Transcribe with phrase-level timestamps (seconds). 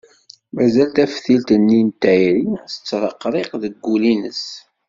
[0.55, 4.43] Mazal taftilt-nni n tayri tettreqriq deg wul-ines.